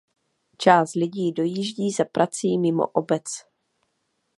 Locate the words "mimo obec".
2.57-3.23